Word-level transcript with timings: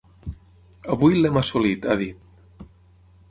Avui 0.95 1.19
l’hem 1.19 1.37
assolit, 1.43 1.85
ha 1.91 1.97
dit. 2.01 2.71